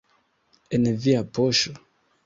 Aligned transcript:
En 0.79 0.89
via 1.05 1.23
poŝo. 1.39 1.79